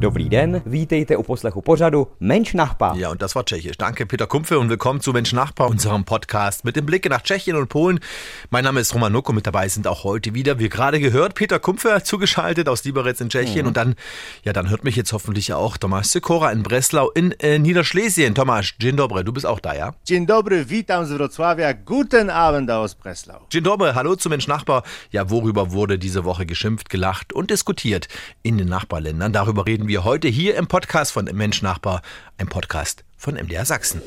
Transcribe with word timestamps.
Dobrý 0.00 0.28
den, 0.28 0.62
vítejte 0.66 1.16
u 1.16 1.22
poslechu 1.22 1.60
pořadu 1.60 2.06
Mensch 2.20 2.54
Nachbar. 2.54 2.96
Ja, 2.96 3.10
und 3.10 3.22
das 3.22 3.34
war 3.34 3.44
Tschechisch. 3.44 3.76
Danke, 3.76 4.06
Peter 4.06 4.26
Kumpfe, 4.26 4.58
und 4.58 4.70
willkommen 4.70 5.00
zu 5.00 5.12
Mensch 5.12 5.34
Nachbar, 5.34 5.68
unserem 5.68 6.04
Podcast 6.04 6.64
mit 6.64 6.74
dem 6.76 6.86
Blick 6.86 7.10
nach 7.10 7.20
Tschechien 7.20 7.54
und 7.54 7.68
Polen. 7.68 8.00
Mein 8.48 8.64
Name 8.64 8.80
ist 8.80 8.94
Roman 8.94 9.14
und 9.14 9.34
mit 9.34 9.46
dabei 9.46 9.68
sind 9.68 9.86
auch 9.86 10.02
heute 10.04 10.32
wieder, 10.32 10.58
wie 10.58 10.70
gerade 10.70 11.00
gehört, 11.00 11.34
Peter 11.34 11.58
Kumpfe 11.58 12.00
zugeschaltet 12.02 12.66
aus 12.66 12.82
Liberec 12.84 13.20
in 13.20 13.28
Tschechien. 13.28 13.60
Mhm. 13.60 13.66
Und 13.66 13.76
dann, 13.76 13.94
ja, 14.42 14.54
dann 14.54 14.70
hört 14.70 14.84
mich 14.84 14.96
jetzt 14.96 15.12
hoffentlich 15.12 15.52
auch 15.52 15.76
Tomasz 15.76 16.12
Sikora 16.12 16.50
in 16.50 16.62
Breslau 16.62 17.10
in 17.10 17.32
äh, 17.32 17.58
Niederschlesien. 17.58 18.34
Tomasz, 18.34 18.76
dzień 18.78 18.96
dobry, 18.96 19.22
du 19.22 19.32
bist 19.32 19.44
auch 19.44 19.60
da, 19.60 19.74
ja? 19.74 19.92
Dzień 20.06 20.24
dobry, 20.24 20.64
witam 20.64 21.04
z 21.04 21.10
Wrocławia. 21.12 21.74
Guten 21.74 22.30
Abend 22.30 22.70
aus 22.70 22.94
Breslau. 22.94 23.40
Dzień 23.50 23.62
dobry, 23.62 23.92
hallo 23.92 24.16
zu 24.16 24.30
Mensch 24.30 24.48
Nachbar. 24.48 24.82
Ja, 25.12 25.24
worüber 25.24 25.72
wurde 25.72 25.98
diese 25.98 26.24
Woche 26.24 26.46
geschimpft, 26.46 26.88
gelacht 26.88 27.34
und 27.34 27.50
diskutiert 27.50 28.08
in 28.42 28.56
den 28.56 28.68
Nachbarländern? 28.68 29.32
Darüber 29.34 29.66
reden 29.66 29.88
wir 29.88 29.89
wir 29.90 30.04
heute 30.04 30.28
hier 30.28 30.54
im 30.54 30.68
Podcast 30.68 31.10
von 31.10 31.24
Mensch 31.24 31.62
Nachbar, 31.62 32.02
ein 32.38 32.46
Podcast 32.46 33.02
von 33.16 33.34
MDR 33.34 33.64
Sachsen. 33.64 34.00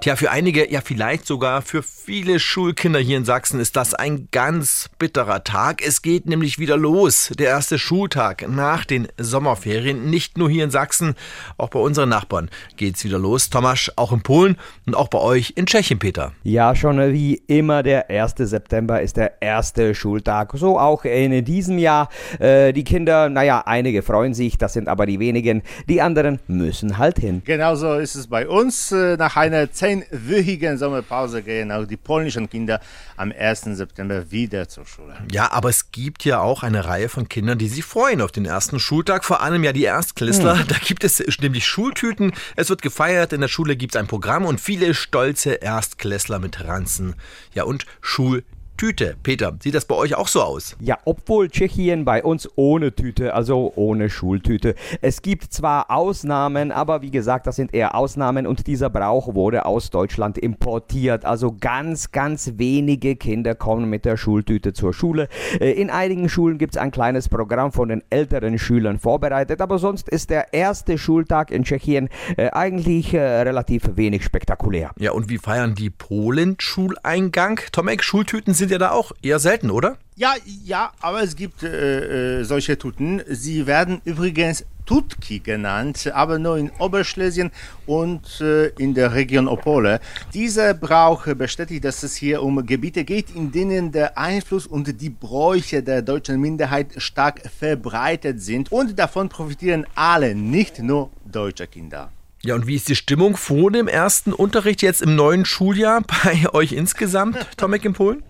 Tja, 0.00 0.16
für 0.16 0.30
einige, 0.30 0.70
ja 0.70 0.82
vielleicht 0.82 1.26
sogar 1.26 1.62
für 1.62 1.82
viele 2.04 2.38
Schulkinder 2.38 2.98
hier 2.98 3.16
in 3.16 3.24
Sachsen 3.24 3.60
ist 3.60 3.76
das 3.76 3.94
ein 3.94 4.28
ganz 4.30 4.90
bitterer 4.98 5.42
Tag. 5.42 5.80
Es 5.84 6.02
geht 6.02 6.26
nämlich 6.26 6.58
wieder 6.58 6.76
los. 6.76 7.32
Der 7.38 7.48
erste 7.48 7.78
Schultag 7.78 8.46
nach 8.48 8.84
den 8.84 9.08
Sommerferien. 9.18 10.10
Nicht 10.10 10.36
nur 10.36 10.50
hier 10.50 10.64
in 10.64 10.70
Sachsen, 10.70 11.14
auch 11.56 11.70
bei 11.70 11.78
unseren 11.78 12.10
Nachbarn 12.10 12.50
geht 12.76 12.96
es 12.96 13.04
wieder 13.04 13.18
los. 13.18 13.48
Tomasz, 13.48 13.90
auch 13.96 14.12
in 14.12 14.22
Polen 14.22 14.56
und 14.86 14.94
auch 14.94 15.08
bei 15.08 15.18
euch 15.18 15.54
in 15.56 15.64
Tschechien, 15.64 15.98
Peter. 15.98 16.32
Ja, 16.42 16.76
schon 16.76 16.98
wie 17.12 17.36
immer, 17.46 17.82
der 17.82 18.10
1. 18.10 18.34
September 18.36 19.00
ist 19.00 19.16
der 19.16 19.40
erste 19.40 19.94
Schultag. 19.94 20.52
So 20.54 20.78
auch 20.78 21.04
in 21.04 21.44
diesem 21.44 21.78
Jahr. 21.78 22.10
Äh, 22.38 22.72
die 22.72 22.84
Kinder, 22.84 23.30
naja, 23.30 23.62
einige 23.64 24.02
freuen 24.02 24.34
sich, 24.34 24.58
das 24.58 24.74
sind 24.74 24.88
aber 24.88 25.06
die 25.06 25.20
wenigen. 25.20 25.62
Die 25.88 26.02
anderen 26.02 26.40
müssen 26.48 26.98
halt 26.98 27.18
hin. 27.18 27.42
Genauso 27.44 27.94
ist 27.94 28.14
es 28.14 28.26
bei 28.26 28.46
uns. 28.46 28.92
Äh, 28.92 29.16
nach 29.16 29.36
einer 29.36 29.70
10 29.70 30.04
einwöchigen 30.10 30.78
Sommerpause 30.78 31.42
gehen 31.42 31.72
auch 31.72 31.86
die 31.86 31.93
polnischen 31.96 32.48
Kinder 32.48 32.80
am 33.16 33.32
1. 33.32 33.62
September 33.76 34.30
wieder 34.30 34.68
zur 34.68 34.86
Schule. 34.86 35.16
Ja, 35.30 35.52
aber 35.52 35.68
es 35.68 35.92
gibt 35.92 36.24
ja 36.24 36.40
auch 36.40 36.62
eine 36.62 36.84
Reihe 36.84 37.08
von 37.08 37.28
Kindern, 37.28 37.58
die 37.58 37.68
sich 37.68 37.84
freuen 37.84 38.20
auf 38.20 38.32
den 38.32 38.44
ersten 38.44 38.80
Schultag, 38.80 39.24
vor 39.24 39.40
allem 39.40 39.64
ja 39.64 39.72
die 39.72 39.84
Erstklässler. 39.84 40.58
Hm. 40.58 40.68
Da 40.68 40.76
gibt 40.76 41.04
es 41.04 41.22
nämlich 41.40 41.66
Schultüten, 41.66 42.32
es 42.56 42.68
wird 42.68 42.82
gefeiert, 42.82 43.32
in 43.32 43.40
der 43.40 43.48
Schule 43.48 43.76
gibt 43.76 43.94
es 43.94 44.00
ein 44.00 44.06
Programm 44.06 44.44
und 44.44 44.60
viele 44.60 44.94
stolze 44.94 45.52
Erstklässler 45.52 46.38
mit 46.38 46.64
Ranzen. 46.64 47.14
Ja, 47.54 47.64
und 47.64 47.86
Schul 48.00 48.44
Tüte. 48.76 49.14
Peter, 49.22 49.56
sieht 49.62 49.74
das 49.74 49.84
bei 49.84 49.94
euch 49.94 50.16
auch 50.16 50.26
so 50.26 50.42
aus? 50.42 50.76
Ja, 50.80 50.98
obwohl 51.04 51.48
Tschechien 51.48 52.04
bei 52.04 52.24
uns 52.24 52.48
ohne 52.56 52.92
Tüte, 52.92 53.32
also 53.32 53.72
ohne 53.76 54.10
Schultüte. 54.10 54.74
Es 55.00 55.22
gibt 55.22 55.52
zwar 55.52 55.92
Ausnahmen, 55.92 56.72
aber 56.72 57.00
wie 57.00 57.12
gesagt, 57.12 57.46
das 57.46 57.54
sind 57.54 57.72
eher 57.72 57.94
Ausnahmen 57.94 58.48
und 58.48 58.66
dieser 58.66 58.90
Brauch 58.90 59.34
wurde 59.34 59.64
aus 59.64 59.90
Deutschland 59.90 60.38
importiert. 60.38 61.24
Also 61.24 61.56
ganz, 61.58 62.10
ganz 62.10 62.54
wenige 62.56 63.14
Kinder 63.14 63.54
kommen 63.54 63.88
mit 63.88 64.04
der 64.04 64.16
Schultüte 64.16 64.72
zur 64.72 64.92
Schule. 64.92 65.28
Äh, 65.60 65.70
in 65.72 65.88
einigen 65.90 66.28
Schulen 66.28 66.58
gibt 66.58 66.74
es 66.74 66.82
ein 66.82 66.90
kleines 66.90 67.28
Programm 67.28 67.70
von 67.70 67.88
den 67.88 68.02
älteren 68.10 68.58
Schülern 68.58 68.98
vorbereitet, 68.98 69.60
aber 69.60 69.78
sonst 69.78 70.08
ist 70.08 70.30
der 70.30 70.52
erste 70.52 70.98
Schultag 70.98 71.52
in 71.52 71.62
Tschechien 71.62 72.08
äh, 72.36 72.50
eigentlich 72.50 73.14
äh, 73.14 73.20
relativ 73.20 73.82
wenig 73.94 74.24
spektakulär. 74.24 74.90
Ja, 74.98 75.12
und 75.12 75.28
wie 75.28 75.38
feiern 75.38 75.76
die 75.76 75.90
Polen 75.90 76.56
Schuleingang? 76.58 77.60
Tomek, 77.70 78.02
Schultüten 78.02 78.52
sind 78.52 78.63
sind 78.64 78.72
ja 78.72 78.78
da 78.78 78.90
auch 78.92 79.12
eher 79.22 79.38
selten, 79.38 79.70
oder? 79.70 79.98
Ja, 80.16 80.34
ja, 80.64 80.92
aber 81.00 81.22
es 81.22 81.36
gibt 81.36 81.62
äh, 81.62 82.40
äh, 82.40 82.44
solche 82.44 82.78
Tuten. 82.78 83.22
Sie 83.28 83.66
werden 83.66 84.00
übrigens 84.04 84.64
Tutki 84.86 85.40
genannt, 85.40 86.10
aber 86.14 86.38
nur 86.38 86.56
in 86.56 86.70
Oberschlesien 86.78 87.50
und 87.86 88.40
äh, 88.40 88.68
in 88.78 88.94
der 88.94 89.12
Region 89.14 89.48
Opole. 89.48 90.00
Dieser 90.32 90.72
Brauch 90.72 91.26
bestätigt, 91.34 91.84
dass 91.84 92.02
es 92.02 92.14
hier 92.16 92.42
um 92.42 92.64
Gebiete 92.64 93.04
geht, 93.04 93.34
in 93.34 93.52
denen 93.52 93.92
der 93.92 94.16
Einfluss 94.16 94.66
und 94.66 95.00
die 95.00 95.10
Bräuche 95.10 95.82
der 95.82 96.00
deutschen 96.00 96.40
Minderheit 96.40 96.88
stark 96.96 97.42
verbreitet 97.58 98.40
sind 98.40 98.72
und 98.72 98.98
davon 98.98 99.28
profitieren 99.28 99.86
alle, 99.94 100.34
nicht 100.34 100.78
nur 100.78 101.10
deutsche 101.24 101.66
Kinder. 101.66 102.10
Ja, 102.44 102.54
und 102.54 102.66
wie 102.66 102.74
ist 102.74 102.90
die 102.90 102.94
Stimmung 102.94 103.38
vor 103.38 103.70
dem 103.70 103.88
ersten 103.88 104.34
Unterricht 104.34 104.82
jetzt 104.82 105.00
im 105.00 105.16
neuen 105.16 105.46
Schuljahr 105.46 106.02
bei 106.24 106.52
euch 106.52 106.72
insgesamt, 106.72 107.38
Tomek 107.56 107.86
in 107.86 107.94
Polen? 107.94 108.22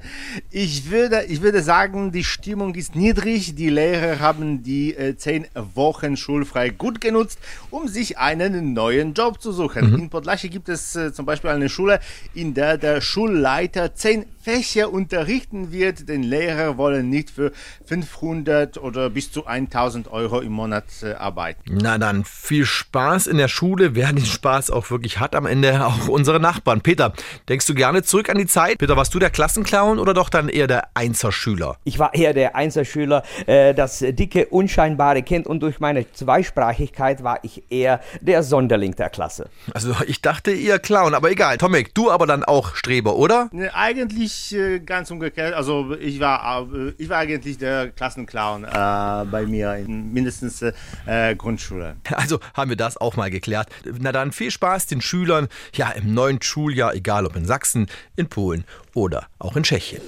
Ich 0.53 0.89
würde, 0.89 1.25
ich 1.25 1.43
würde 1.43 1.65
sagen, 1.65 2.13
die 2.13 2.23
Stimmung 2.23 2.77
ist 2.77 2.95
niedrig. 2.95 3.57
Die 3.57 3.71
Lehrer 3.71 4.21
haben 4.21 4.63
die 4.63 4.95
äh, 4.95 5.17
zehn 5.17 5.47
Wochen 5.75 6.17
schulfrei 6.17 6.69
gut 6.69 7.01
genutzt, 7.01 7.41
um 7.71 7.89
sich 7.89 8.17
einen 8.17 8.73
neuen 8.73 9.15
Job 9.15 9.43
zu 9.43 9.51
suchen. 9.51 9.91
Mhm. 9.91 9.99
In 9.99 10.11
Podlasie 10.11 10.49
gibt 10.49 10.69
es 10.69 10.95
äh, 10.95 11.13
zum 11.13 11.27
Beispiel 11.27 11.51
eine 11.51 11.69
Schule, 11.69 11.99
in 12.35 12.55
der 12.55 12.79
der 12.79 13.01
Schulleiter 13.01 13.97
zehn 13.97 14.27
Fächer 14.45 14.93
unterrichten 14.93 15.73
wird. 15.73 16.09
Den 16.09 16.23
Lehrer 16.23 16.77
wollen 16.77 17.09
nicht 17.09 17.31
für 17.31 17.51
500 17.87 18.77
oder 18.77 19.09
bis 19.09 19.33
zu 19.33 19.47
1000 19.47 20.09
Euro 20.09 20.41
im 20.41 20.53
Monat 20.53 20.85
äh, 21.03 21.15
arbeiten. 21.15 21.79
Na 21.81 21.97
dann, 21.97 22.25
viel 22.25 22.67
Spaß 22.67 23.27
in 23.27 23.39
der 23.39 23.49
Schule. 23.49 23.95
Wer 24.05 24.13
den 24.13 24.27
Spaß 24.27 24.71
auch 24.71 24.91
wirklich 24.91 25.19
hat 25.19 25.35
am 25.35 25.47
Ende, 25.47 25.87
auch 25.87 26.09
unsere 26.09 26.39
Nachbarn. 26.39 26.83
Peter, 26.83 27.15
denkst 27.49 27.67
du 27.67 27.73
gerne 27.73 28.03
zurück 28.03 28.29
an 28.29 28.37
die 28.37 28.45
Zeit? 28.45 28.77
Peter, 28.77 28.99
warst 28.99 29.15
du 29.15 29.19
der 29.19 29.31
Klassenclown 29.31 29.99
oder 29.99 30.13
doch 30.13 30.29
dann 30.29 30.51
eher 30.51 30.67
der 30.67 30.89
Einserschüler? 30.93 31.79
Ich 31.85 31.99
war 31.99 32.13
eher 32.13 32.35
der 32.35 32.55
Einserschüler, 32.55 33.23
äh, 33.47 33.73
das 33.73 34.01
dicke, 34.01 34.45
unscheinbare 34.49 35.23
Kind 35.23 35.47
und 35.47 35.61
durch 35.61 35.81
meine 35.81 36.13
Zweisprachigkeit 36.13 37.25
war 37.25 37.39
ich 37.45 37.63
eher 37.71 38.03
der 38.21 38.43
Sonderling 38.43 38.95
der 38.95 39.09
Klasse. 39.09 39.49
Also 39.73 39.97
ich 40.07 40.21
dachte 40.21 40.51
eher 40.51 40.79
Clown, 40.79 41.15
aber 41.15 41.31
egal. 41.31 41.57
Tomek, 41.57 41.95
du 41.95 42.11
aber 42.11 42.27
dann 42.27 42.45
auch 42.45 42.75
Streber, 42.75 43.17
oder? 43.17 43.49
Nee, 43.53 43.71
eigentlich 43.71 44.53
ich 44.53 44.55
äh, 44.55 44.81
ganz 44.81 45.11
umgekehrt. 45.11 45.55
Also 45.55 45.97
ich 45.99 46.21
war, 46.21 46.69
äh, 46.75 46.93
ich 46.99 47.09
war 47.09 47.21
eigentlich 47.21 47.57
der 47.57 47.89
Klassenclown 47.89 48.65
äh, 48.65 48.69
bei 48.69 49.47
mir 49.47 49.77
in 49.77 50.13
mindestens 50.13 50.61
äh, 50.61 51.35
Grundschule. 51.37 51.97
Also 52.13 52.39
haben 52.53 52.69
wir 52.69 52.77
das 52.77 52.99
auch 52.99 53.17
mal 53.17 53.31
geklärt. 53.31 53.69
Na 54.01 54.13
dann 54.13 54.33
viel 54.33 54.51
Spaß 54.51 54.87
den 54.87 55.01
Schülern 55.01 55.49
ja 55.75 55.91
im 55.91 56.15
neuen 56.15 56.41
Schuljahr, 56.41 56.95
egal 56.95 57.27
ob 57.27 57.37
in 57.37 57.45
Sachsen, 57.45 57.89
in 58.17 58.29
Polen 58.29 58.65
oder 58.95 59.27
auch 59.39 59.57
in 59.57 59.63
Tschechien. 59.63 60.03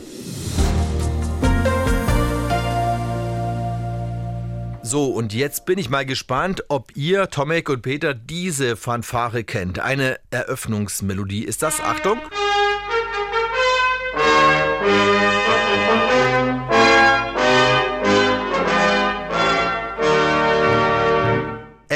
So, 4.82 5.06
und 5.06 5.34
jetzt 5.34 5.66
bin 5.66 5.78
ich 5.78 5.90
mal 5.90 6.06
gespannt, 6.06 6.62
ob 6.68 6.94
ihr, 6.94 7.28
Tomek 7.28 7.68
und 7.70 7.82
Peter, 7.82 8.14
diese 8.14 8.76
Fanfare 8.76 9.42
kennt. 9.42 9.80
Eine 9.80 10.20
Eröffnungsmelodie. 10.30 11.42
Ist 11.42 11.64
das, 11.64 11.80
Achtung? 11.80 12.20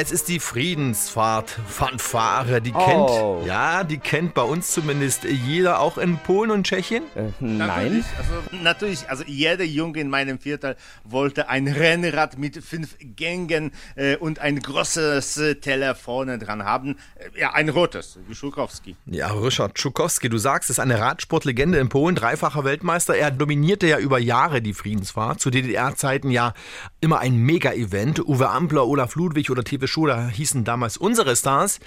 Es 0.02 0.12
ist 0.12 0.28
die 0.28 0.40
Friedensfahrt 0.40 1.50
Fanfare. 1.50 2.62
Die 2.62 2.72
oh. 2.72 3.36
kennt, 3.36 3.46
ja, 3.46 3.84
die 3.84 3.98
kennt 3.98 4.32
bei 4.32 4.40
uns 4.40 4.70
zumindest 4.72 5.24
jeder, 5.24 5.78
auch 5.78 5.98
in 5.98 6.16
Polen 6.16 6.50
und 6.50 6.66
Tschechien. 6.66 7.02
Äh, 7.14 7.24
nein. 7.38 7.58
Natürlich 7.68 8.06
also, 8.16 8.62
natürlich, 8.62 9.10
also 9.10 9.24
jeder 9.26 9.64
Junge 9.64 10.00
in 10.00 10.08
meinem 10.08 10.38
Viertel 10.38 10.76
wollte 11.04 11.50
ein 11.50 11.68
Rennrad 11.68 12.38
mit 12.38 12.64
fünf 12.64 12.96
Gängen 12.98 13.72
äh, 13.94 14.16
und 14.16 14.38
ein 14.38 14.60
großes 14.60 15.36
äh, 15.36 15.54
Teller 15.56 15.94
vorne 15.94 16.38
dran 16.38 16.64
haben. 16.64 16.96
Äh, 17.16 17.38
ja, 17.38 17.52
ein 17.52 17.68
rotes, 17.68 18.18
wie 18.26 18.34
Schukowski. 18.34 18.96
Ja, 19.04 19.30
Ryszard 19.30 19.78
Schukowski, 19.78 20.30
du 20.30 20.38
sagst, 20.38 20.70
ist 20.70 20.80
eine 20.80 20.98
Radsportlegende 20.98 21.76
in 21.76 21.90
Polen, 21.90 22.14
dreifacher 22.14 22.64
Weltmeister. 22.64 23.16
Er 23.16 23.32
dominierte 23.32 23.86
ja 23.86 23.98
über 23.98 24.18
Jahre 24.18 24.62
die 24.62 24.72
Friedensfahrt. 24.72 25.40
Zu 25.40 25.50
DDR-Zeiten 25.50 26.30
ja 26.30 26.54
immer 27.02 27.18
ein 27.18 27.36
Mega-Event. 27.36 28.26
Uwe 28.26 28.48
Ampler, 28.48 28.86
Olaf 28.86 29.14
Ludwig 29.14 29.50
oder 29.50 29.62
TV 29.62 29.89
Schule 29.90 30.28
hießen 30.28 30.64
damals 30.64 30.96
unsere 30.96 31.36
Stars. 31.36 31.80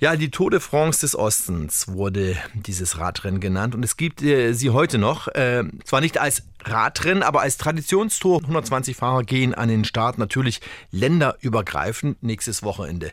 Ja, 0.00 0.14
die 0.14 0.30
Tour 0.30 0.50
de 0.50 0.60
France 0.60 1.00
des 1.00 1.16
Ostens 1.16 1.88
wurde 1.88 2.36
dieses 2.54 2.98
Radrennen 2.98 3.40
genannt 3.40 3.74
und 3.74 3.84
es 3.84 3.96
gibt 3.96 4.22
äh, 4.22 4.52
sie 4.52 4.70
heute 4.70 4.96
noch. 4.96 5.26
Äh, 5.28 5.64
zwar 5.84 6.00
nicht 6.00 6.18
als 6.18 6.44
Radrennen, 6.64 7.24
aber 7.24 7.40
als 7.40 7.56
Traditionstour. 7.56 8.40
120 8.42 8.96
Fahrer 8.96 9.24
gehen 9.24 9.54
an 9.54 9.68
den 9.68 9.84
Start, 9.84 10.18
natürlich 10.18 10.60
länderübergreifend 10.92 12.22
nächstes 12.22 12.62
Wochenende. 12.62 13.10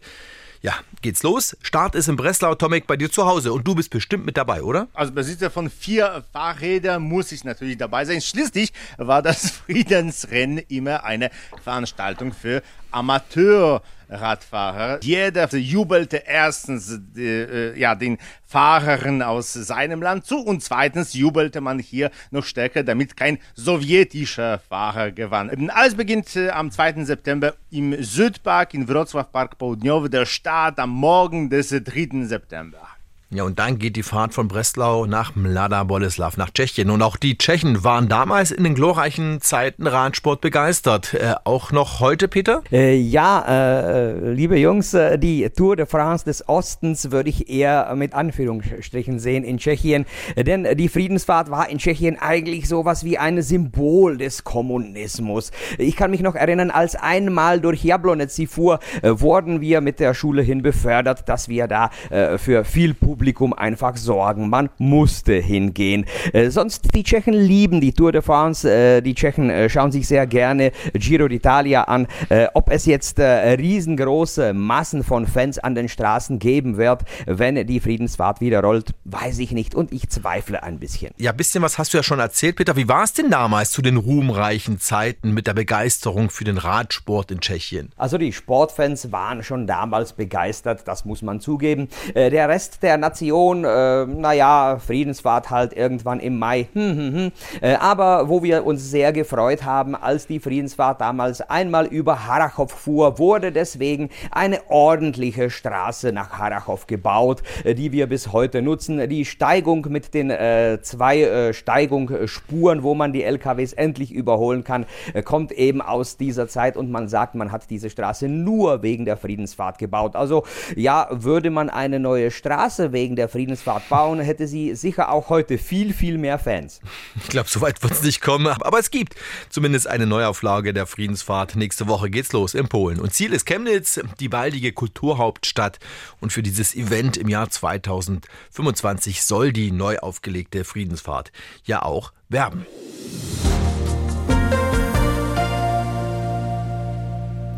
Ja, 0.65 0.73
geht's 1.03 1.21
los. 1.21 1.55
Start 1.61 1.93
ist 1.93 2.07
in 2.07 2.15
Breslau, 2.15 2.55
Tomek, 2.55 2.87
bei 2.87 2.97
dir 2.97 3.11
zu 3.11 3.27
Hause. 3.27 3.53
Und 3.53 3.67
du 3.67 3.75
bist 3.75 3.91
bestimmt 3.91 4.25
mit 4.25 4.35
dabei, 4.35 4.63
oder? 4.63 4.87
Als 4.95 5.11
Besitzer 5.11 5.51
von 5.51 5.69
vier 5.69 6.23
Fahrrädern 6.33 7.03
muss 7.03 7.31
ich 7.31 7.43
natürlich 7.43 7.77
dabei 7.77 8.03
sein. 8.05 8.19
Schließlich 8.19 8.73
war 8.97 9.21
das 9.21 9.51
Friedensrennen 9.65 10.57
immer 10.67 11.03
eine 11.03 11.29
Veranstaltung 11.63 12.33
für 12.33 12.63
Amateur. 12.91 13.81
Radfahrer. 14.09 14.99
Jeder 15.01 15.47
jubelte 15.55 16.17
erstens 16.25 16.99
äh, 17.17 17.77
ja, 17.77 17.95
den 17.95 18.17
Fahrern 18.45 19.21
aus 19.21 19.53
seinem 19.53 20.01
Land 20.01 20.25
zu 20.25 20.37
und 20.37 20.63
zweitens 20.63 21.13
jubelte 21.13 21.61
man 21.61 21.79
hier 21.79 22.11
noch 22.31 22.45
stärker, 22.45 22.83
damit 22.83 23.17
kein 23.17 23.39
sowjetischer 23.55 24.59
Fahrer 24.59 25.11
gewann. 25.11 25.69
Alles 25.69 25.95
beginnt 25.95 26.35
äh, 26.35 26.49
am 26.49 26.71
2. 26.71 27.05
September 27.05 27.55
im 27.71 28.01
Südpark 28.01 28.73
in 28.73 28.87
Wrocław 28.87 29.31
Park 29.31 29.57
Południowy, 29.57 30.09
der 30.09 30.25
Start 30.25 30.79
am 30.79 30.91
Morgen 30.91 31.49
des 31.49 31.69
3. 31.69 32.25
September. 32.25 32.94
Ja, 33.35 33.43
und 33.43 33.59
dann 33.59 33.79
geht 33.79 33.97
die 33.97 34.03
Fahrt 34.03 34.33
von 34.33 34.47
Breslau 34.47 35.07
nach 35.07 35.35
Mlada 35.35 35.83
Boleslav, 35.83 36.37
nach 36.37 36.51
Tschechien. 36.51 36.89
Und 36.89 37.01
auch 37.01 37.17
die 37.17 37.37
Tschechen 37.37 37.83
waren 37.83 38.07
damals 38.07 38.49
in 38.49 38.63
den 38.63 38.75
glorreichen 38.75 39.41
Zeiten 39.41 39.87
Radsport 39.87 40.39
begeistert. 40.39 41.13
Äh, 41.13 41.33
auch 41.43 41.73
noch 41.73 41.99
heute, 41.99 42.29
Peter? 42.29 42.63
Äh, 42.71 42.95
ja, 42.95 43.43
äh, 43.45 44.31
liebe 44.31 44.57
Jungs, 44.57 44.93
äh, 44.93 45.19
die 45.19 45.49
Tour 45.49 45.75
de 45.75 45.85
France 45.85 46.23
des 46.23 46.47
Ostens 46.47 47.11
würde 47.11 47.29
ich 47.29 47.49
eher 47.49 47.93
mit 47.95 48.13
Anführungsstrichen 48.13 49.19
sehen 49.19 49.43
in 49.43 49.57
Tschechien. 49.57 50.05
Denn 50.37 50.65
die 50.77 50.87
Friedensfahrt 50.87 51.51
war 51.51 51.67
in 51.67 51.79
Tschechien 51.79 52.17
eigentlich 52.17 52.69
sowas 52.69 53.03
wie 53.03 53.17
ein 53.17 53.41
Symbol 53.41 54.17
des 54.17 54.45
Kommunismus. 54.45 55.51
Ich 55.77 55.97
kann 55.97 56.09
mich 56.09 56.21
noch 56.21 56.35
erinnern, 56.35 56.71
als 56.71 56.95
einmal 56.95 57.59
durch 57.59 57.83
Jablonec 57.83 58.31
fuhr, 58.47 58.79
äh, 59.01 59.11
wurden 59.11 59.59
wir 59.59 59.81
mit 59.81 59.99
der 59.99 60.13
Schule 60.13 60.41
hin 60.41 60.61
befördert, 60.61 61.27
dass 61.27 61.49
wir 61.49 61.67
da 61.67 61.89
äh, 62.09 62.37
für 62.37 62.63
viel 62.63 62.93
Publikum 62.93 63.24
Publikum 63.25 63.53
einfach 63.53 63.97
sorgen. 63.97 64.49
Man 64.49 64.69
musste 64.77 65.33
hingehen. 65.33 66.05
Äh, 66.31 66.51
sonst, 66.51 66.93
die 66.93 67.01
Tschechen 67.01 67.33
lieben 67.33 67.81
die 67.81 67.91
Tour 67.91 68.11
de 68.11 68.21
France. 68.21 68.71
Äh, 68.71 69.01
die 69.01 69.15
Tschechen 69.15 69.49
äh, 69.49 69.67
schauen 69.67 69.91
sich 69.91 70.07
sehr 70.07 70.27
gerne 70.27 70.71
Giro 70.93 71.25
d'Italia 71.25 71.85
an. 71.85 72.05
Äh, 72.29 72.45
ob 72.53 72.69
es 72.69 72.85
jetzt 72.85 73.17
äh, 73.17 73.25
riesengroße 73.25 74.53
Massen 74.53 75.03
von 75.03 75.25
Fans 75.25 75.57
an 75.57 75.73
den 75.73 75.89
Straßen 75.89 76.37
geben 76.37 76.77
wird, 76.77 77.01
wenn 77.25 77.65
die 77.65 77.79
Friedensfahrt 77.79 78.41
wieder 78.41 78.61
rollt, 78.61 78.93
weiß 79.05 79.39
ich 79.39 79.51
nicht. 79.51 79.73
Und 79.73 79.91
ich 79.91 80.07
zweifle 80.09 80.61
ein 80.61 80.77
bisschen. 80.77 81.09
Ja, 81.17 81.31
ein 81.31 81.37
bisschen 81.37 81.63
was 81.63 81.79
hast 81.79 81.95
du 81.95 81.97
ja 81.97 82.03
schon 82.03 82.19
erzählt, 82.19 82.57
Peter. 82.57 82.75
Wie 82.75 82.87
war 82.87 83.05
es 83.05 83.13
denn 83.13 83.31
damals 83.31 83.71
zu 83.71 83.81
den 83.81 83.97
ruhmreichen 83.97 84.79
Zeiten 84.79 85.33
mit 85.33 85.47
der 85.47 85.55
Begeisterung 85.55 86.29
für 86.29 86.43
den 86.43 86.59
Radsport 86.59 87.31
in 87.31 87.39
Tschechien? 87.39 87.89
Also 87.97 88.19
die 88.19 88.33
Sportfans 88.33 89.11
waren 89.11 89.41
schon 89.41 89.65
damals 89.65 90.13
begeistert, 90.13 90.87
das 90.87 91.05
muss 91.05 91.23
man 91.23 91.39
zugeben. 91.39 91.87
Äh, 92.13 92.29
der 92.29 92.49
Rest 92.49 92.83
der 92.83 92.97
Nation, 92.97 93.14
äh, 93.21 94.05
naja, 94.05 94.77
Friedensfahrt 94.79 95.49
halt 95.49 95.73
irgendwann 95.73 96.19
im 96.19 96.39
Mai. 96.39 96.67
Hm, 96.75 96.97
hm, 96.97 97.13
hm. 97.13 97.31
Äh, 97.61 97.75
aber 97.75 98.27
wo 98.27 98.43
wir 98.43 98.65
uns 98.65 98.89
sehr 98.91 99.13
gefreut 99.13 99.63
haben, 99.63 99.95
als 99.95 100.27
die 100.27 100.39
Friedensfahrt 100.39 100.99
damals 100.99 101.41
einmal 101.41 101.85
über 101.85 102.27
Harachow 102.27 102.69
fuhr, 102.69 103.17
wurde 103.17 103.51
deswegen 103.51 104.09
eine 104.31 104.59
ordentliche 104.69 105.49
Straße 105.49 106.11
nach 106.11 106.31
Harachow 106.31 106.85
gebaut, 106.85 107.43
äh, 107.63 107.75
die 107.75 107.91
wir 107.91 108.07
bis 108.07 108.33
heute 108.33 108.61
nutzen. 108.61 109.09
Die 109.09 109.25
Steigung 109.25 109.87
mit 109.89 110.13
den 110.13 110.29
äh, 110.29 110.79
zwei 110.81 111.21
äh, 111.21 111.53
Steigungsspuren, 111.53 112.83
wo 112.83 112.93
man 112.93 113.13
die 113.13 113.23
LKWs 113.23 113.73
endlich 113.73 114.11
überholen 114.11 114.63
kann, 114.63 114.85
äh, 115.13 115.23
kommt 115.23 115.51
eben 115.51 115.81
aus 115.81 116.17
dieser 116.17 116.47
Zeit 116.47 116.77
und 116.77 116.91
man 116.91 117.07
sagt, 117.07 117.35
man 117.35 117.51
hat 117.51 117.69
diese 117.69 117.89
Straße 117.89 118.27
nur 118.27 118.83
wegen 118.83 119.05
der 119.05 119.17
Friedensfahrt 119.17 119.77
gebaut. 119.77 120.15
Also 120.15 120.43
ja, 120.75 121.07
würde 121.11 121.49
man 121.49 121.69
eine 121.69 121.99
neue 121.99 122.31
Straße 122.31 122.91
wegen 122.95 123.15
der 123.15 123.29
Friedensfahrt 123.29 123.87
bauen, 123.89 124.19
hätte 124.19 124.47
sie 124.47 124.73
sicher 124.73 125.11
auch 125.11 125.29
heute 125.29 125.59
viel, 125.59 125.93
viel 125.93 126.17
mehr 126.17 126.39
Fans. 126.39 126.79
Ich 127.21 127.27
glaube, 127.27 127.49
so 127.49 127.61
weit 127.61 127.83
wird 127.83 127.93
es 127.93 128.01
nicht 128.01 128.21
kommen, 128.21 128.47
aber 128.47 128.79
es 128.79 128.89
gibt 128.89 129.13
zumindest 129.49 129.85
eine 129.87 130.07
Neuauflage 130.07 130.73
der 130.73 130.87
Friedensfahrt. 130.87 131.55
Nächste 131.55 131.87
Woche 131.87 132.09
geht's 132.09 132.31
los 132.33 132.55
in 132.55 132.67
Polen. 132.67 132.99
Und 132.99 133.13
Ziel 133.13 133.33
ist 133.33 133.45
Chemnitz, 133.45 133.99
die 134.19 134.29
baldige 134.29 134.71
Kulturhauptstadt. 134.71 135.77
Und 136.19 136.33
für 136.33 136.41
dieses 136.41 136.73
Event 136.73 137.17
im 137.17 137.27
Jahr 137.27 137.49
2025 137.49 139.23
soll 139.23 139.53
die 139.53 139.71
neu 139.71 139.99
aufgelegte 139.99 140.63
Friedensfahrt 140.63 141.31
ja 141.65 141.83
auch 141.83 142.13
werben. 142.29 142.65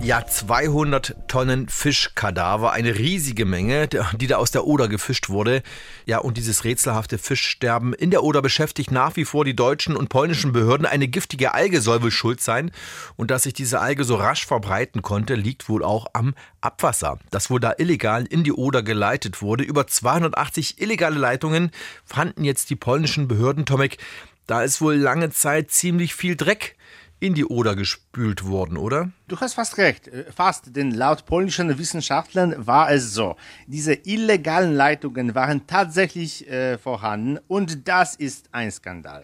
Ja, 0.07 0.25
200 0.25 1.15
Tonnen 1.27 1.67
Fischkadaver, 1.67 2.71
eine 2.71 2.97
riesige 2.97 3.43
Menge, 3.43 3.89
die 3.89 4.27
da 4.27 4.37
aus 4.37 4.51
der 4.51 4.65
Oder 4.65 4.87
gefischt 4.87 5.27
wurde. 5.27 5.63
Ja, 6.05 6.19
und 6.19 6.37
dieses 6.37 6.63
rätselhafte 6.63 7.17
Fischsterben 7.17 7.91
in 7.91 8.09
der 8.09 8.23
Oder 8.23 8.41
beschäftigt 8.41 8.89
nach 8.89 9.17
wie 9.17 9.25
vor 9.25 9.43
die 9.43 9.53
deutschen 9.53 9.97
und 9.97 10.07
polnischen 10.07 10.53
Behörden. 10.53 10.85
Eine 10.85 11.09
giftige 11.09 11.53
Alge 11.53 11.81
soll 11.81 12.01
wohl 12.03 12.11
schuld 12.11 12.39
sein. 12.39 12.71
Und 13.17 13.31
dass 13.31 13.43
sich 13.43 13.53
diese 13.53 13.81
Alge 13.81 14.05
so 14.05 14.15
rasch 14.15 14.47
verbreiten 14.47 15.01
konnte, 15.01 15.35
liegt 15.35 15.67
wohl 15.67 15.83
auch 15.83 16.05
am 16.13 16.35
Abwasser, 16.61 17.19
das 17.29 17.49
wohl 17.49 17.59
da 17.59 17.73
illegal 17.77 18.25
in 18.25 18.45
die 18.45 18.53
Oder 18.53 18.83
geleitet 18.83 19.41
wurde. 19.41 19.65
Über 19.65 19.87
280 19.87 20.79
illegale 20.79 21.19
Leitungen 21.19 21.69
fanden 22.05 22.45
jetzt 22.45 22.69
die 22.69 22.77
polnischen 22.77 23.27
Behörden, 23.27 23.65
Tomek. 23.65 23.97
Da 24.45 24.63
ist 24.63 24.79
wohl 24.79 24.95
lange 24.95 25.31
Zeit 25.31 25.69
ziemlich 25.71 26.15
viel 26.15 26.37
Dreck 26.37 26.76
in 27.19 27.33
die 27.33 27.45
Oder 27.45 27.75
gespült 27.75 28.45
worden, 28.45 28.77
oder? 28.77 29.11
Du 29.27 29.39
hast 29.39 29.55
fast 29.55 29.77
recht. 29.77 30.09
Fast, 30.35 30.75
denn 30.75 30.91
laut 30.91 31.25
polnischen 31.25 31.77
Wissenschaftlern 31.77 32.67
war 32.67 32.91
es 32.91 33.13
so. 33.13 33.35
Diese 33.65 33.93
illegalen 33.93 34.73
Leitungen 34.73 35.33
waren 35.33 35.65
tatsächlich 35.67 36.47
äh, 36.49 36.77
vorhanden 36.77 37.39
und 37.47 37.87
das 37.87 38.15
ist 38.15 38.49
ein 38.51 38.71
Skandal. 38.71 39.23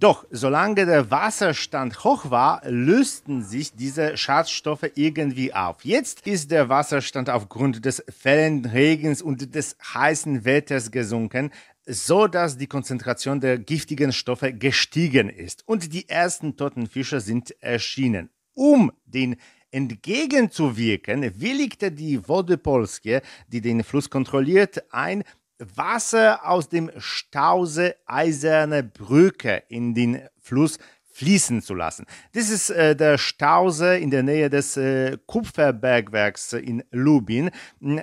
Doch 0.00 0.26
solange 0.32 0.84
der 0.84 1.12
Wasserstand 1.12 2.02
hoch 2.02 2.30
war, 2.30 2.60
lösten 2.64 3.44
sich 3.44 3.72
diese 3.74 4.16
Schadstoffe 4.16 4.90
irgendwie 4.96 5.54
auf. 5.54 5.84
Jetzt 5.84 6.26
ist 6.26 6.50
der 6.50 6.68
Wasserstand 6.68 7.30
aufgrund 7.30 7.84
des 7.84 8.02
fällenden 8.08 8.72
Regens 8.72 9.22
und 9.22 9.54
des 9.54 9.76
heißen 9.94 10.44
Wetters 10.44 10.90
gesunken 10.90 11.52
so 11.86 12.26
dass 12.26 12.56
die 12.56 12.66
Konzentration 12.66 13.40
der 13.40 13.58
giftigen 13.58 14.12
Stoffe 14.12 14.52
gestiegen 14.52 15.28
ist 15.28 15.66
und 15.66 15.92
die 15.92 16.08
ersten 16.08 16.56
toten 16.56 16.86
Fische 16.86 17.20
sind 17.20 17.50
erschienen. 17.62 18.30
Um 18.54 18.92
den 19.04 19.36
entgegenzuwirken, 19.70 21.40
willigte 21.40 21.90
die 21.90 22.28
Wody 22.28 22.56
Polskie, 22.56 23.20
die 23.48 23.60
den 23.60 23.82
Fluss 23.82 24.10
kontrolliert, 24.10 24.84
ein 24.92 25.24
Wasser 25.58 26.46
aus 26.48 26.68
dem 26.68 26.90
Stausee 26.98 27.94
Eiserne 28.06 28.82
Brücke 28.82 29.62
in 29.68 29.94
den 29.94 30.20
Fluss 30.38 30.78
fließen 31.12 31.62
zu 31.62 31.74
lassen. 31.74 32.06
Das 32.32 32.50
ist 32.50 32.70
äh, 32.70 32.96
der 32.96 33.18
Stausee 33.18 34.02
in 34.02 34.10
der 34.10 34.22
Nähe 34.22 34.50
des 34.50 34.76
äh, 34.76 35.18
Kupferbergwerks 35.26 36.54
in 36.54 36.82
Lubin. 36.90 37.50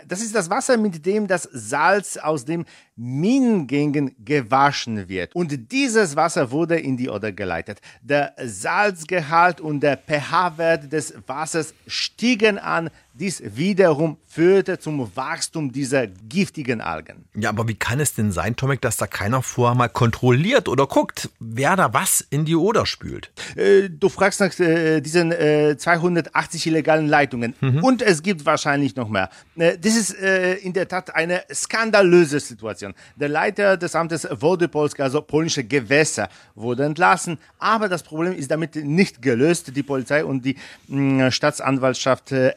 Das 0.07 0.21
ist 0.21 0.35
das 0.35 0.49
Wasser, 0.49 0.77
mit 0.77 1.05
dem 1.05 1.27
das 1.27 1.43
Salz 1.51 2.17
aus 2.17 2.45
dem 2.45 2.65
Minengängen 2.95 4.15
gewaschen 4.23 5.07
wird. 5.07 5.35
Und 5.35 5.71
dieses 5.71 6.15
Wasser 6.15 6.51
wurde 6.51 6.79
in 6.79 6.97
die 6.97 7.09
Oder 7.09 7.31
geleitet. 7.31 7.79
Der 8.01 8.33
Salzgehalt 8.37 9.61
und 9.61 9.79
der 9.81 9.97
pH-Wert 9.97 10.91
des 10.91 11.13
Wassers 11.25 11.73
stiegen 11.87 12.57
an. 12.57 12.89
Dies 13.19 13.43
wiederum 13.43 14.17
führte 14.25 14.79
zum 14.79 15.13
Wachstum 15.15 15.73
dieser 15.73 16.07
giftigen 16.07 16.79
Algen. 16.79 17.25
Ja, 17.35 17.49
aber 17.49 17.67
wie 17.67 17.75
kann 17.75 17.99
es 17.99 18.13
denn 18.13 18.31
sein, 18.31 18.55
Tomek, 18.55 18.79
dass 18.79 18.95
da 18.95 19.07
keiner 19.07 19.41
vorher 19.41 19.75
mal 19.75 19.89
kontrolliert 19.89 20.69
oder 20.69 20.87
guckt, 20.87 21.29
wer 21.39 21.75
da 21.75 21.93
was 21.93 22.25
in 22.29 22.45
die 22.45 22.55
Oder 22.55 22.85
spült? 22.85 23.31
Äh, 23.57 23.89
du 23.89 24.07
fragst 24.07 24.39
nach 24.39 24.57
äh, 24.59 25.01
diesen 25.01 25.33
äh, 25.33 25.75
280 25.77 26.67
illegalen 26.67 27.07
Leitungen. 27.07 27.55
Mhm. 27.59 27.83
Und 27.83 28.01
es 28.01 28.23
gibt 28.23 28.45
wahrscheinlich 28.45 28.95
noch 28.95 29.09
mehr. 29.09 29.29
Äh, 29.57 29.77
das 29.77 29.97
ist 29.97 30.17
äh, 30.17 30.55
in 30.55 30.71
der 30.71 30.87
Tat 30.87 31.13
eine 31.13 31.43
skandalöse 31.53 32.39
Situation. 32.39 32.93
Der 33.17 33.27
Leiter 33.27 33.75
des 33.75 33.95
Amtes 33.95 34.27
Wodepolska, 34.31 35.03
also 35.03 35.21
polnische 35.21 35.65
Gewässer, 35.65 36.29
wurde 36.55 36.85
entlassen. 36.85 37.37
Aber 37.57 37.89
das 37.89 38.03
Problem 38.03 38.33
ist 38.33 38.49
damit 38.49 38.75
nicht 38.77 39.21
gelöst. 39.21 39.75
Die 39.75 39.83
Polizei 39.83 40.23
und 40.23 40.45
die 40.45 40.55
mh, 40.87 41.31
Staatsanwaltschaft 41.31 42.31
äh, 42.31 42.53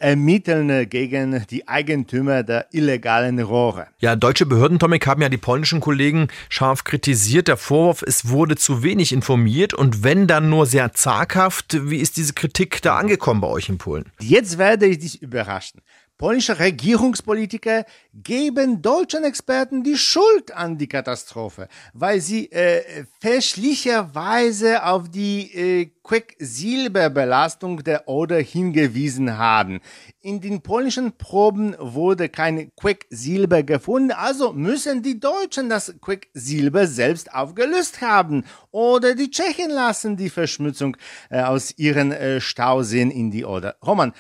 ermitteln 0.52 0.88
gegen 0.88 1.44
die 1.50 1.68
Eigentümer 1.68 2.42
der 2.42 2.66
illegalen 2.72 3.40
Rohre. 3.40 3.86
Ja, 3.98 4.16
deutsche 4.16 4.46
Behörden, 4.46 4.78
Tomek, 4.78 5.06
haben 5.06 5.22
ja 5.22 5.28
die 5.28 5.38
polnischen 5.38 5.80
Kollegen 5.80 6.28
scharf 6.48 6.84
kritisiert. 6.84 7.48
Der 7.48 7.56
Vorwurf, 7.56 8.02
es 8.02 8.28
wurde 8.28 8.56
zu 8.56 8.82
wenig 8.82 9.12
informiert 9.12 9.74
und 9.74 10.04
wenn 10.04 10.26
dann 10.26 10.50
nur 10.50 10.66
sehr 10.66 10.92
zaghaft. 10.92 11.90
Wie 11.90 11.98
ist 11.98 12.16
diese 12.16 12.34
Kritik 12.34 12.82
da 12.82 12.96
angekommen 12.96 13.40
bei 13.40 13.48
euch 13.48 13.68
in 13.68 13.78
Polen? 13.78 14.06
Jetzt 14.20 14.58
werde 14.58 14.86
ich 14.86 14.98
dich 14.98 15.22
überraschen. 15.22 15.80
Polnische 16.22 16.60
Regierungspolitiker 16.60 17.84
geben 18.14 18.80
deutschen 18.80 19.24
Experten 19.24 19.82
die 19.82 19.96
Schuld 19.96 20.52
an 20.52 20.78
die 20.78 20.86
Katastrophe, 20.86 21.66
weil 21.94 22.20
sie 22.20 22.48
äh, 22.52 23.06
fälschlicherweise 23.18 24.84
auf 24.84 25.08
die 25.08 25.52
äh, 25.52 25.90
Quecksilberbelastung 26.04 27.82
der 27.82 28.06
Oder 28.06 28.38
hingewiesen 28.38 29.36
haben. 29.36 29.80
In 30.20 30.40
den 30.40 30.62
polnischen 30.62 31.10
Proben 31.10 31.74
wurde 31.80 32.28
kein 32.28 32.70
Quecksilber 32.76 33.64
gefunden, 33.64 34.12
also 34.12 34.52
müssen 34.52 35.02
die 35.02 35.18
Deutschen 35.18 35.68
das 35.68 35.92
Quecksilber 36.00 36.86
selbst 36.86 37.34
aufgelöst 37.34 38.00
haben. 38.00 38.44
Oder 38.70 39.16
die 39.16 39.28
Tschechen 39.28 39.72
lassen 39.72 40.16
die 40.16 40.30
Verschmutzung 40.30 40.96
äh, 41.30 41.42
aus 41.42 41.76
ihren 41.78 42.12
äh, 42.12 42.40
Stauseen 42.40 43.10
in 43.10 43.32
die 43.32 43.44
Oder. 43.44 43.74
Roman, 43.84 44.12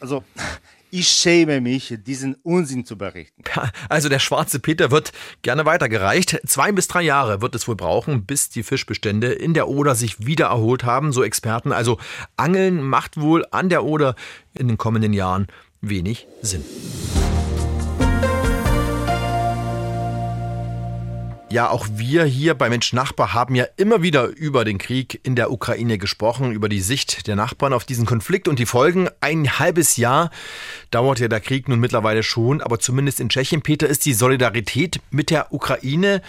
Also, 0.00 0.22
ich 0.90 1.08
schäme 1.08 1.60
mich, 1.60 1.94
diesen 2.06 2.34
Unsinn 2.42 2.84
zu 2.84 2.96
berichten. 2.96 3.42
Also 3.88 4.08
der 4.08 4.18
schwarze 4.18 4.58
Peter 4.58 4.90
wird 4.90 5.12
gerne 5.42 5.64
weitergereicht. 5.64 6.40
Zwei 6.46 6.72
bis 6.72 6.88
drei 6.88 7.02
Jahre 7.02 7.40
wird 7.40 7.54
es 7.54 7.66
wohl 7.68 7.76
brauchen, 7.76 8.24
bis 8.24 8.50
die 8.50 8.62
Fischbestände 8.62 9.32
in 9.32 9.54
der 9.54 9.68
Oder 9.68 9.94
sich 9.94 10.26
wieder 10.26 10.46
erholt 10.46 10.84
haben, 10.84 11.12
so 11.12 11.22
Experten. 11.22 11.72
Also 11.72 11.98
Angeln 12.36 12.82
macht 12.82 13.20
wohl 13.20 13.46
an 13.50 13.68
der 13.68 13.84
Oder 13.84 14.14
in 14.54 14.68
den 14.68 14.78
kommenden 14.78 15.12
Jahren 15.12 15.46
wenig 15.80 16.26
Sinn. 16.42 16.64
Ja, 21.50 21.70
auch 21.70 21.86
wir 21.90 22.24
hier 22.24 22.52
bei 22.52 22.68
Mensch 22.68 22.92
Nachbar 22.92 23.32
haben 23.32 23.54
ja 23.54 23.64
immer 23.78 24.02
wieder 24.02 24.26
über 24.26 24.66
den 24.66 24.76
Krieg 24.76 25.18
in 25.22 25.34
der 25.34 25.50
Ukraine 25.50 25.96
gesprochen, 25.96 26.52
über 26.52 26.68
die 26.68 26.82
Sicht 26.82 27.26
der 27.26 27.36
Nachbarn 27.36 27.72
auf 27.72 27.86
diesen 27.86 28.04
Konflikt 28.04 28.48
und 28.48 28.58
die 28.58 28.66
Folgen. 28.66 29.08
Ein 29.22 29.58
halbes 29.58 29.96
Jahr 29.96 30.30
dauert 30.90 31.20
ja 31.20 31.28
der 31.28 31.40
Krieg 31.40 31.66
nun 31.66 31.80
mittlerweile 31.80 32.22
schon, 32.22 32.60
aber 32.60 32.80
zumindest 32.80 33.18
in 33.18 33.30
Tschechien, 33.30 33.62
Peter, 33.62 33.88
ist 33.88 34.04
die 34.04 34.12
Solidarität 34.12 35.00
mit 35.10 35.30
der 35.30 35.50
Ukraine 35.54 36.20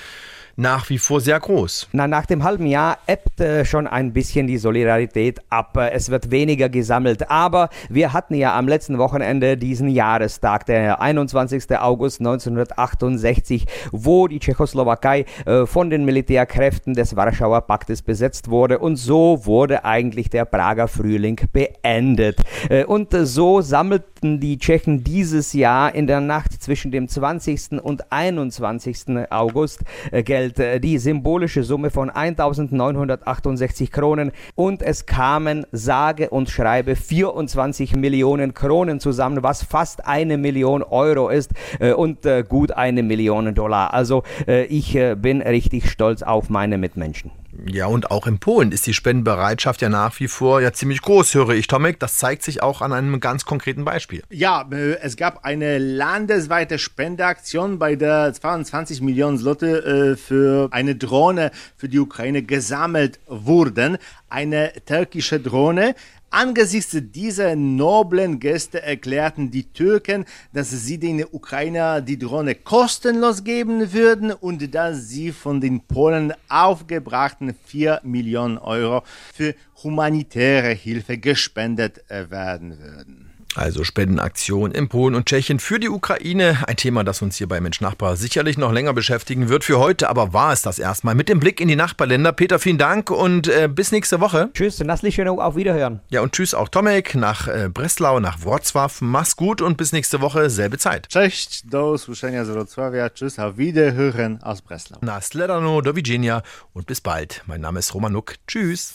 nach 0.56 0.90
wie 0.90 0.98
vor 0.98 1.22
sehr 1.22 1.40
groß. 1.40 1.90
Na, 1.92 2.08
nach 2.08 2.26
dem 2.26 2.44
halben 2.44 2.66
Jahr 2.66 2.98
ebbt 3.08 3.40
äh, 3.40 3.66
schon 3.66 3.88
ein 3.88 4.14
bisschen 4.14 4.48
die 4.48 4.58
Solidarität 4.58 5.40
ab. 5.50 5.78
Es 5.78 6.10
wird 6.10 6.32
weniger 6.32 6.70
gesammelt. 6.70 7.30
Aber 7.30 7.70
wir 7.90 8.14
hatten 8.14 8.36
ja 8.36 8.58
am 8.58 8.68
letzten 8.68 8.98
Wochenende 8.98 9.58
diesen 9.58 9.90
Jahrestag, 9.90 10.66
der 10.66 11.02
21. 11.02 11.78
August 11.80 12.20
1968, 12.20 13.66
wo 13.92 14.28
die 14.28 14.40
Tschechoslowakei 14.40 15.26
äh, 15.46 15.66
von 15.66 15.90
den 15.90 16.06
Militärkräften 16.06 16.94
des 16.94 17.16
Warschauer 17.16 17.62
Paktes 17.62 18.02
besetzt 18.02 18.50
wurde. 18.50 18.80
Und 18.80 18.98
so 18.98 19.46
wurde 19.46 19.86
eigentlich 19.86 20.30
der 20.30 20.46
Prager 20.46 20.88
Frühling 20.88 21.40
beendet. 21.54 22.40
Äh, 22.70 22.86
und 22.86 23.14
so 23.14 23.62
sammelten 23.62 24.40
die 24.40 24.58
Tschechen 24.58 25.04
dieses 25.04 25.54
Jahr 25.54 25.96
in 25.96 26.08
der 26.08 26.20
Nacht 26.20 26.62
zwischen 26.62 26.92
dem 26.92 27.08
20. 27.08 27.82
und 27.82 28.12
21. 28.12 29.30
August 29.30 29.84
Geld 30.12 30.49
Geld, 30.50 30.60
äh, 30.60 30.80
die 30.80 30.98
symbolische 30.98 31.64
Summe 31.64 31.90
von 31.90 32.10
1968 32.10 33.92
Kronen 33.92 34.32
und 34.56 34.82
es 34.82 35.06
kamen 35.06 35.66
sage 35.72 36.30
und 36.30 36.50
schreibe 36.50 36.96
24 36.96 37.96
Millionen 37.96 38.54
Kronen 38.54 39.00
zusammen, 39.00 39.44
was 39.44 39.64
fast 39.64 40.06
eine 40.06 40.38
Million 40.38 40.84
Euro 40.84 41.30
ist 41.30 41.52
äh, 41.80 41.94
und 41.94 42.26
äh, 42.26 42.44
gut 42.48 42.72
eine 42.72 43.04
Million 43.04 43.54
Dollar. 43.54 43.94
Also 43.94 44.24
ich 44.48 44.98
bin 45.18 45.42
richtig 45.42 45.90
stolz 45.90 46.24
auf 46.24 46.50
meine 46.50 46.78
Mitmenschen. 46.78 47.32
Ja, 47.68 47.88
und 47.88 48.12
auch 48.12 48.28
in 48.28 48.40
Polen 48.40 48.72
ist 48.72 48.88
die 48.88 48.94
Spendenbereitschaft 48.94 49.82
ja 49.82 49.90
nach 49.90 50.20
wie 50.20 50.28
vor 50.28 50.62
ja 50.62 50.74
ziemlich 50.74 51.02
groß, 51.02 51.34
höre 51.34 51.50
ich, 51.50 51.68
Tomek. 51.68 52.00
Das 52.00 52.18
zeigt 52.18 52.44
sich 52.44 52.62
auch 52.62 52.82
an 52.82 52.94
einem 52.94 53.20
ganz 53.20 53.46
konkreten 53.46 53.86
Beispiel. 53.86 54.24
Ja, 54.30 54.68
äh, 54.72 54.98
es 55.02 55.18
gab 55.18 55.46
eine 55.46 55.78
landesweite 55.78 56.80
Spendeaktion, 56.80 57.80
bei 57.80 57.96
der 57.96 58.34
22 58.34 59.02
Millionen 59.02 59.38
Slotte 59.38 60.14
äh, 60.14 60.16
für 60.16 60.70
eine 60.72 60.96
Drohne 60.96 61.52
für 61.76 61.90
die 61.90 62.00
Ukraine 62.00 62.44
gesammelt 62.44 63.20
wurden. 63.28 63.98
Eine 64.30 64.72
türkische 64.86 65.40
Drohne, 65.40 65.96
Angesichts 66.32 66.96
dieser 66.96 67.56
noblen 67.56 68.40
Gäste 68.40 68.84
erklärten 68.84 69.50
die 69.50 69.64
Türken, 69.64 70.26
dass 70.54 70.70
sie 70.70 71.00
den 71.00 71.26
Ukrainer 71.26 72.02
die 72.02 72.20
Drohne 72.20 72.54
kostenlos 72.54 73.44
geben 73.44 73.94
würden 73.94 74.32
und 74.32 74.74
dass 74.76 75.08
sie 75.10 75.32
von 75.32 75.60
den 75.60 75.82
Polen 75.82 76.34
aufgebrachten 76.48 77.56
4 77.66 78.02
Millionen 78.04 78.60
Euro 78.60 79.04
für 79.34 79.56
humanitäre 79.84 80.70
Hilfe 80.70 81.18
gespendet 81.18 82.04
werden 82.08 82.78
würden. 82.80 83.29
Also 83.56 83.84
Spendenaktion 83.84 84.72
in 84.72 84.90
Polen 84.90 85.16
und 85.16 85.26
Tschechien 85.26 85.60
für 85.60 85.80
die 85.80 85.90
Ukraine. 85.90 86.60
Ein 86.68 86.76
Thema, 86.76 87.04
das 87.04 87.22
uns 87.22 87.38
hier 87.38 87.48
bei 87.48 87.60
Mensch 87.60 87.82
Nachbar 87.82 88.16
sicherlich 88.16 88.58
noch 88.58 88.72
länger 88.72 88.94
beschäftigen 88.94 89.50
wird. 89.50 89.64
Für 89.64 89.80
heute 89.80 90.10
aber 90.10 90.34
war 90.34 90.54
es 90.54 90.62
das 90.62 90.78
erstmal 90.78 91.16
mit 91.16 91.30
dem 91.30 91.40
Blick 91.40 91.60
in 91.60 91.68
die 91.68 91.76
Nachbarländer. 91.76 92.32
Peter, 92.32 92.60
vielen 92.60 92.78
Dank 92.78 93.10
und 93.10 93.48
äh, 93.48 93.68
bis 93.68 93.92
nächste 93.92 94.20
Woche. 94.20 94.50
Tschüss, 94.54 94.80
Nasslich 94.80 95.20
auf 95.28 95.56
Wiederhören. 95.56 96.00
Ja, 96.10 96.22
und 96.22 96.34
tschüss 96.34 96.54
auch 96.54 96.70
Tomek 96.70 97.16
nach 97.16 97.48
äh, 97.48 97.70
Breslau, 97.74 98.20
nach 98.20 98.40
Wrocław. 98.40 99.04
Mach's 99.04 99.36
gut 99.36 99.62
und 99.62 99.78
bis 99.78 99.94
nächste 99.94 100.22
Woche, 100.22 100.50
selbe 100.50 100.78
Zeit. 100.78 101.08
Cześć, 101.10 101.68
do 101.68 101.92
usłyszenia 101.92 102.46
z 102.46 102.50
Wrocławia. 102.50 103.10
Tschüss, 103.10 103.40
auf 103.40 103.58
Wiederhören 103.58 104.42
aus 104.44 104.62
Breslau. 104.62 105.00
Na, 105.02 105.22
Sledano, 105.22 105.82
do 105.82 105.96
Virginia 105.96 106.44
und 106.74 106.86
bis 106.86 107.02
bald. 107.02 107.42
Mein 107.48 107.62
Name 107.62 107.80
ist 107.80 107.94
Roman 107.94 108.14
Nuck. 108.14 108.36
Tschüss. 108.48 108.94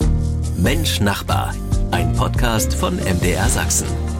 Mensch 0.58 1.00
Nachbar, 1.00 1.54
ein 1.90 2.12
Podcast 2.14 2.74
von 2.74 2.96
MDR 2.96 3.48
Sachsen. 3.48 4.13